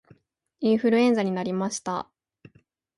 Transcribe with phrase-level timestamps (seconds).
[0.61, 2.09] インフルエンザになりました